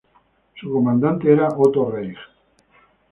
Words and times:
Su 0.55 0.71
comandante 0.73 1.31
era 1.31 1.47
Otto 1.55 1.91
Reich. 1.91 2.17